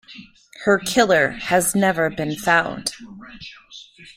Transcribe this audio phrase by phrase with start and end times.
[0.63, 2.93] Her killer has never been found.